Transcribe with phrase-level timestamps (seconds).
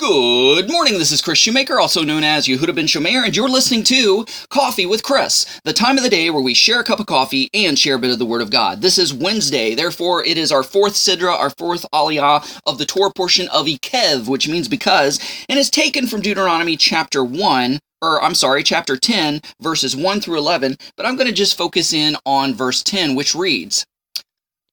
[0.00, 3.82] Good morning, this is Kris Shoemaker, also known as Yehudah ben Shomeyr, and you're listening
[3.84, 7.06] to Coffee with Kris, the time of the day where we share a cup of
[7.06, 8.80] coffee and share a bit of the Word of God.
[8.80, 13.12] This is Wednesday, therefore it is our fourth Sidra, our fourth Aliyah of the Torah
[13.12, 18.34] portion of Ekev, which means because, and is taken from Deuteronomy chapter 1, or I'm
[18.34, 22.54] sorry, chapter 10, verses 1 through 11, but I'm going to just focus in on
[22.54, 23.84] verse 10, which reads,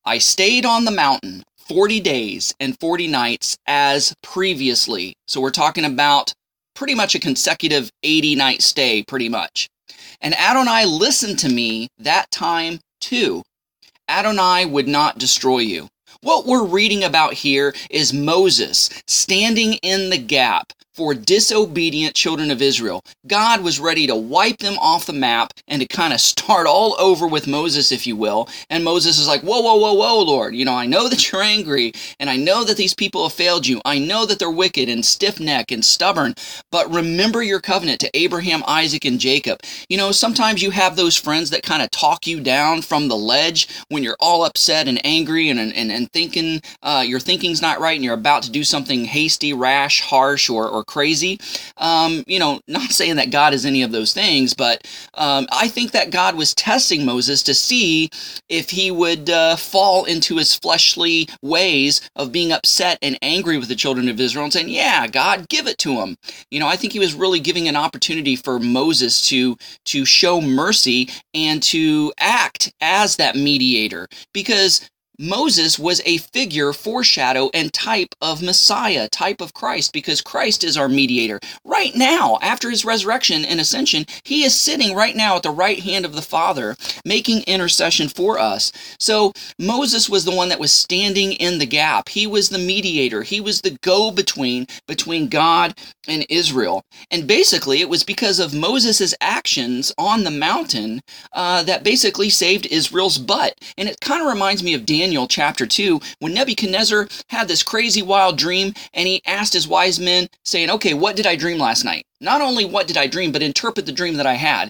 [0.06, 5.14] I stayed on the mountain 40 days and 40 nights as previously.
[5.28, 6.34] So we're talking about
[6.76, 9.68] pretty much a consecutive 80 night stay, pretty much.
[10.22, 13.44] And Adonai listened to me that time too.
[14.10, 15.90] Adonai would not destroy you.
[16.22, 22.60] What we're reading about here is Moses standing in the gap for disobedient children of
[22.60, 23.04] Israel.
[23.28, 26.96] God was ready to wipe them off the map and to kind of start all
[27.00, 28.50] over with Moses, if you will.
[28.72, 30.56] And Moses is like, Whoa, whoa, whoa, whoa, Lord.
[30.56, 33.68] You know, I know that you're angry, and I know that these people have failed
[33.68, 33.80] you.
[33.86, 36.34] I know that they're wicked and stiff necked and stubborn,
[36.72, 39.60] but remember your covenant to Abraham, Isaac, and Jacob.
[39.90, 43.16] You know, sometimes you have those friends that kind of talk you down from the
[43.16, 47.80] ledge when you're all upset and angry and, and, and thinking uh, your thinking's not
[47.80, 51.40] right and you're about to do something hasty, rash, harsh, or, or crazy.
[51.78, 55.68] Um, you know, not saying that God is any of those things, but um, I
[55.68, 58.10] think that God was testing Moses to see
[58.50, 63.68] if he would uh, fall into his fleshly ways of being upset and angry with
[63.68, 66.16] the children of Israel and saying, Yeah, God, give it to them.
[66.50, 70.42] You know, I think he was really giving an opportunity for Moses to to show
[70.42, 78.14] mercy and to act as that mediator because Moses was a figure, foreshadow, and type
[78.22, 81.40] of Messiah, type of Christ, because Christ is our mediator.
[81.66, 85.80] Right now, after his resurrection and ascension, he is sitting right now at the right
[85.80, 88.72] hand of the Father, making intercession for us.
[89.00, 92.10] So Moses was the one that was standing in the gap.
[92.10, 93.24] He was the mediator.
[93.24, 95.76] He was the go between between God
[96.08, 96.84] and Israel.
[97.10, 101.02] And basically, it was because of Moses' actions on the mountain
[101.34, 103.56] uh, that basically saved Israel's butt.
[103.80, 107.64] And it kind of reminds me of Daniel Daniel chapter 2 when Nebuchadnezzar had this
[107.64, 111.60] crazy wild dream and he asked his wise men, saying, Okay, what did I dream
[111.60, 112.06] last night?
[112.20, 114.70] Not only what did I dream, but interpret the dream that I had.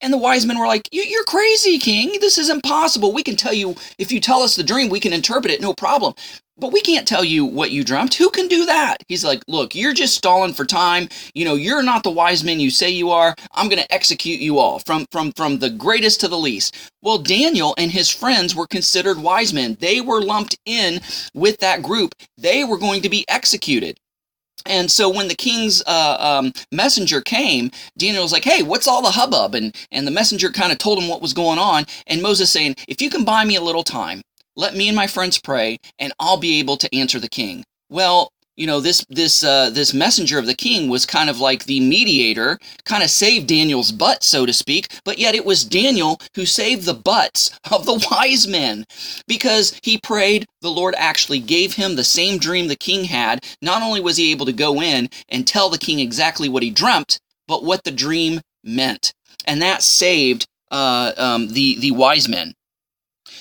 [0.00, 2.18] And the wise men were like, You're crazy, king.
[2.20, 3.12] This is impossible.
[3.12, 5.74] We can tell you, if you tell us the dream, we can interpret it, no
[5.74, 6.14] problem
[6.58, 8.14] but we can't tell you what you dreamt.
[8.14, 9.02] Who can do that?
[9.08, 11.08] He's like, look, you're just stalling for time.
[11.34, 13.34] You know, you're not the wise men you say you are.
[13.52, 16.74] I'm going to execute you all from from from the greatest to the least.
[17.02, 19.76] Well, Daniel and his friends were considered wise men.
[19.80, 21.00] They were lumped in
[21.34, 22.14] with that group.
[22.38, 23.98] They were going to be executed.
[24.68, 29.02] And so when the king's uh, um, messenger came, Daniel was like, "Hey, what's all
[29.02, 31.86] the hubbub?" And and the messenger kind of told him what was going on.
[32.06, 34.22] And Moses saying, "If you can buy me a little time,
[34.56, 37.64] let me and my friends pray, and I'll be able to answer the king.
[37.90, 41.64] Well, you know this this uh, this messenger of the king was kind of like
[41.64, 44.88] the mediator, kind of saved Daniel's butt, so to speak.
[45.04, 48.84] But yet it was Daniel who saved the butts of the wise men,
[49.28, 50.46] because he prayed.
[50.62, 53.44] The Lord actually gave him the same dream the king had.
[53.62, 56.70] Not only was he able to go in and tell the king exactly what he
[56.70, 59.12] dreamt, but what the dream meant,
[59.46, 62.54] and that saved uh, um, the the wise men.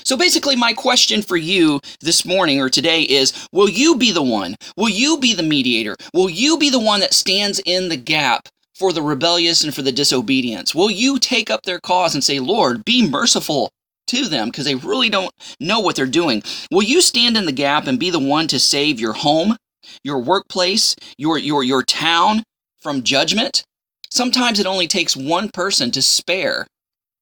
[0.03, 4.23] So basically, my question for you this morning or today is Will you be the
[4.23, 4.55] one?
[4.77, 5.95] Will you be the mediator?
[6.13, 9.81] Will you be the one that stands in the gap for the rebellious and for
[9.81, 10.75] the disobedience?
[10.75, 13.71] Will you take up their cause and say, Lord, be merciful
[14.07, 16.43] to them because they really don't know what they're doing?
[16.71, 19.57] Will you stand in the gap and be the one to save your home,
[20.03, 22.43] your workplace, your, your, your town
[22.81, 23.63] from judgment?
[24.11, 26.67] Sometimes it only takes one person to spare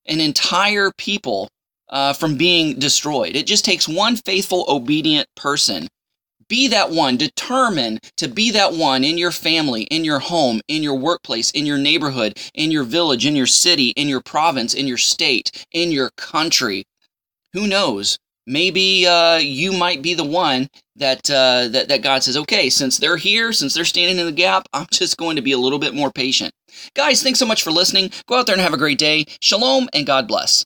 [0.05, 1.47] an entire people
[1.93, 3.35] uh, from being destroyed.
[3.35, 5.87] It just takes one faithful, obedient person.
[6.49, 7.15] Be that one.
[7.15, 11.65] Determine to be that one in your family, in your home, in your workplace, in
[11.65, 15.91] your neighborhood, in your village, in your city, in your province, in your state, in
[15.91, 16.83] your country.
[17.53, 18.17] Who knows?
[18.45, 20.67] Maybe uh, you might be the one
[20.97, 24.31] that, uh, that that God says, okay, since they're here, since they're standing in the
[24.33, 26.51] gap, I'm just going to be a little bit more patient.
[26.95, 28.11] Guys, thanks so much for listening.
[28.27, 29.25] Go out there and have a great day.
[29.41, 30.65] Shalom and God bless.